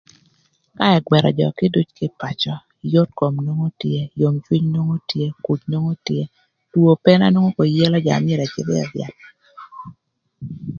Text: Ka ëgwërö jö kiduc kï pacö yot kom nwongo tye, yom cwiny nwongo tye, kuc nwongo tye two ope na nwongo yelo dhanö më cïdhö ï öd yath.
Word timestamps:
Ka 0.77 0.85
ëgwërö 0.97 1.29
jö 1.39 1.47
kiduc 1.57 1.87
kï 1.97 2.07
pacö 2.19 2.53
yot 2.93 3.09
kom 3.19 3.33
nwongo 3.45 3.67
tye, 3.81 3.99
yom 4.19 4.35
cwiny 4.45 4.67
nwongo 4.73 4.97
tye, 5.09 5.25
kuc 5.45 5.61
nwongo 5.71 5.93
tye 6.07 6.21
two 6.71 6.87
ope 6.93 7.11
na 7.17 7.27
nwongo 7.33 7.61
yelo 7.77 7.97
dhanö 8.05 8.29
më 8.39 8.45
cïdhö 8.53 8.73
ï 8.77 8.81
öd 8.83 8.91
yath. 8.99 9.21